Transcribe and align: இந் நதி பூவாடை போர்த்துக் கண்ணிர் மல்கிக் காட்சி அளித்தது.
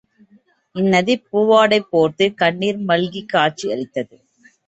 இந் 0.75 0.87
நதி 0.87 1.15
பூவாடை 1.27 1.79
போர்த்துக் 1.91 2.37
கண்ணிர் 2.37 2.79
மல்கிக் 2.87 3.29
காட்சி 3.29 3.71
அளித்தது. 3.71 4.15